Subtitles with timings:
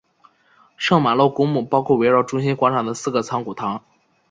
[0.77, 3.83] 圣玛洛公墓包括围绕中心广场的四个藏骨堂。